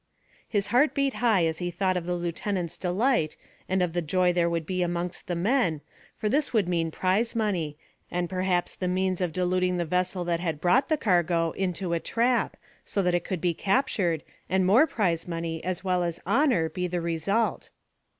His 0.49 0.67
heart 0.73 0.95
beat 0.95 1.13
high 1.13 1.45
as 1.45 1.59
he 1.59 1.69
thought 1.69 1.95
of 1.95 2.07
the 2.07 2.15
lieutenant's 2.15 2.75
delight, 2.75 3.37
and 3.69 3.83
of 3.83 3.93
the 3.93 4.01
joy 4.01 4.33
there 4.33 4.49
would 4.49 4.65
be 4.65 4.81
amongst 4.81 5.27
the 5.27 5.35
men, 5.35 5.81
for 6.17 6.27
this 6.27 6.51
would 6.51 6.67
mean 6.67 6.89
prize 6.89 7.35
money, 7.35 7.77
and 8.09 8.27
perhaps 8.27 8.75
the 8.75 8.87
means 8.87 9.21
of 9.21 9.31
deluding 9.31 9.77
the 9.77 9.85
vessel 9.85 10.23
that 10.25 10.39
had 10.39 10.59
brought 10.59 10.89
the 10.89 10.97
cargo 10.97 11.51
into 11.51 11.93
a 11.93 11.99
trap, 11.99 12.57
so 12.83 13.03
that 13.03 13.13
it 13.13 13.23
could 13.25 13.41
be 13.41 13.53
captured, 13.53 14.23
and 14.49 14.65
more 14.65 14.87
prize 14.87 15.27
money 15.27 15.63
as 15.63 15.83
well 15.83 16.01
as 16.01 16.19
honour 16.25 16.67
be 16.67 16.87
the 16.87 16.99
result. 16.99 17.69